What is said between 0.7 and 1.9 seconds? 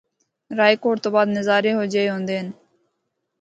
کوٹ تو بعد نظارے ہو